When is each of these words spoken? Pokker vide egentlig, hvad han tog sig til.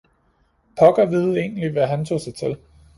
Pokker 0.79 1.05
vide 1.05 1.39
egentlig, 1.39 1.71
hvad 1.71 1.87
han 1.87 2.05
tog 2.05 2.21
sig 2.21 2.35
til. 2.35 2.57